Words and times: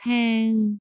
hang. 0.00 0.80